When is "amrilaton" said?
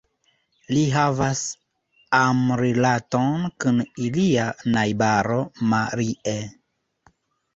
2.19-3.45